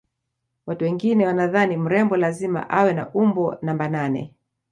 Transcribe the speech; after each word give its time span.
watu 0.65 0.83
wengine 0.85 1.25
wanadhani 1.27 1.77
mrembo 1.77 2.17
lazima 2.17 2.69
awe 2.69 2.93
na 2.93 3.09
umbo 3.09 3.57
namba 3.61 3.87
nane 3.89 4.33